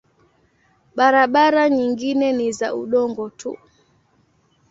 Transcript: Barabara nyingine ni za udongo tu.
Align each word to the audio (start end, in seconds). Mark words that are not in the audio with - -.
Barabara 0.97 1.69
nyingine 1.69 2.27
ni 2.37 2.47
za 2.57 2.75
udongo 2.75 3.23
tu. 3.29 3.51